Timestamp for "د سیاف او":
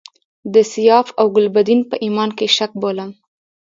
0.53-1.25